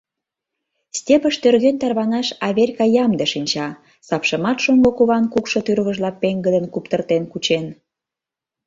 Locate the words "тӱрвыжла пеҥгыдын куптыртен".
5.65-7.23